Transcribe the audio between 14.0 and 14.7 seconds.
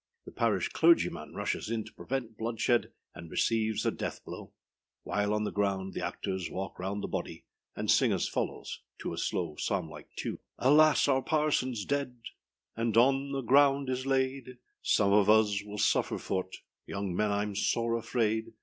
laid;